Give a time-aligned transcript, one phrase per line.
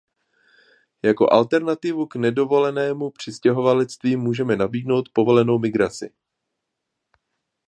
[1.03, 6.13] Jako alternativu k nedovolenému přistěhovalectví můžeme nabídnout povolenou migraci.